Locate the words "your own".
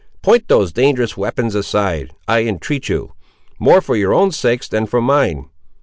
3.95-4.31